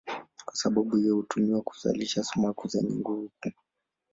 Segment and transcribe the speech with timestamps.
[0.45, 3.51] Kwa sababu hiyo hutumiwa kuzalisha sumaku zenye nguvu kuu.